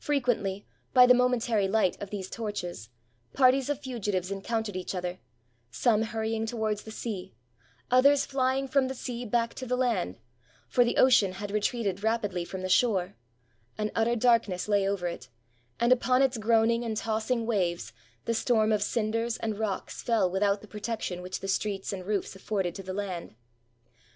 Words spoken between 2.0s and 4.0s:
of these torches, parties of